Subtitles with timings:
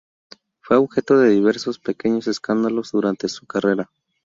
[0.61, 3.91] Fue objeto de diversos pequeños escándalos durante su carrera.